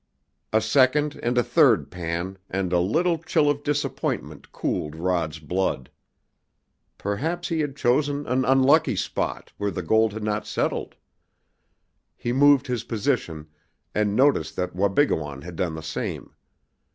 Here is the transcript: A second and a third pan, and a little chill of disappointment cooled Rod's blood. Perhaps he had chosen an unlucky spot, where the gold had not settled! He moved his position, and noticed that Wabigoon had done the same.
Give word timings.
A 0.51 0.61
second 0.61 1.19
and 1.21 1.37
a 1.37 1.43
third 1.43 1.91
pan, 1.91 2.39
and 2.49 2.73
a 2.73 2.79
little 2.79 3.19
chill 3.19 3.51
of 3.51 3.61
disappointment 3.61 4.51
cooled 4.51 4.95
Rod's 4.95 5.37
blood. 5.37 5.91
Perhaps 6.97 7.49
he 7.49 7.59
had 7.59 7.75
chosen 7.75 8.25
an 8.25 8.43
unlucky 8.43 8.95
spot, 8.95 9.53
where 9.57 9.69
the 9.69 9.83
gold 9.83 10.13
had 10.13 10.23
not 10.23 10.47
settled! 10.47 10.95
He 12.17 12.33
moved 12.33 12.65
his 12.65 12.83
position, 12.83 13.45
and 13.93 14.15
noticed 14.15 14.55
that 14.55 14.75
Wabigoon 14.75 15.43
had 15.43 15.55
done 15.55 15.75
the 15.75 15.83
same. 15.83 16.33